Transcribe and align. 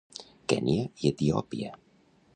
Kenya 0.53 0.77
i 1.03 1.11
Etiòpia. 1.11 1.77